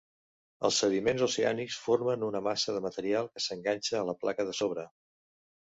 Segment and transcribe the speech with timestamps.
[0.69, 4.91] Els sediments oceànics formen una massa de material que s'enganxa a la placa de sobre.